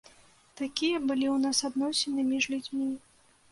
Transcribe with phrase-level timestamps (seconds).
[0.61, 2.91] Такія былі ў нас адносіны між людзьмі.